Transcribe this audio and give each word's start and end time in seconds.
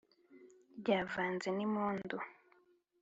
Ryavanze 0.79 1.47
n’impundu 1.53 2.17